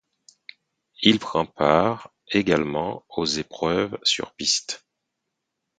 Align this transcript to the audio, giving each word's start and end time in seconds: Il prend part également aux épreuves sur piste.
Il 1.03 1.19
prend 1.19 1.45
part 1.45 2.11
également 2.31 3.05
aux 3.09 3.27
épreuves 3.27 3.99
sur 4.01 4.33
piste. 4.33 4.83